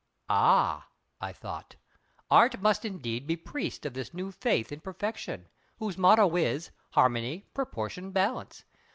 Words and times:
Ah! 0.31 0.87
I 1.19 1.31
thought 1.31 1.75
Art 2.31 2.59
must 2.59 2.85
indeed 2.85 3.27
be 3.27 3.35
priest 3.37 3.85
of 3.85 3.93
this 3.93 4.15
new 4.15 4.31
faith 4.31 4.71
in 4.71 4.79
Perfection, 4.79 5.47
whose 5.77 5.95
motto 5.95 6.35
is: 6.35 6.71
"Harmony, 6.93 7.45
Proportion, 7.53 8.09
Balance." 8.09 8.65